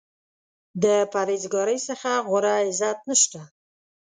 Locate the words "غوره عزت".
2.27-2.99